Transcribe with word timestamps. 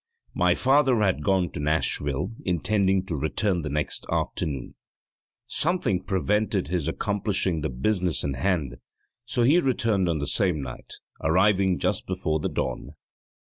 My 0.33 0.55
father 0.55 0.95
had 1.03 1.21
gone 1.23 1.51
to 1.51 1.59
Nashville, 1.59 2.31
intending 2.43 3.05
to 3.05 3.15
return 3.15 3.61
the 3.61 3.69
next 3.69 4.07
afternoon. 4.11 4.73
Something 5.45 6.01
prevented 6.01 6.69
his 6.69 6.87
accomplishing 6.87 7.61
the 7.61 7.69
business 7.69 8.23
in 8.23 8.33
hand, 8.33 8.77
so 9.25 9.43
he 9.43 9.59
returned 9.59 10.09
on 10.09 10.17
the 10.17 10.25
same 10.25 10.59
night, 10.59 10.93
arriving 11.23 11.77
just 11.77 12.07
before 12.07 12.39
the 12.39 12.49
dawn. 12.49 12.95